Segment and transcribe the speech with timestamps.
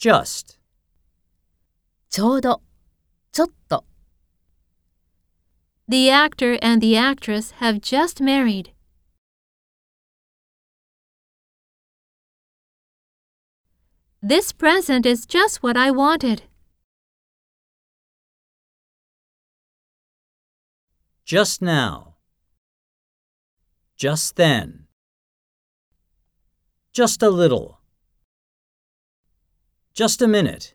[0.00, 0.58] just,
[2.10, 2.62] ちょうど、
[3.32, 3.84] ちょっと。
[5.88, 8.72] The actor and the actress have just married.
[14.22, 16.42] This present is just what I wanted.
[21.26, 22.14] just now,
[23.96, 24.86] just then,
[26.92, 27.79] just a little,
[29.93, 30.73] just a minute.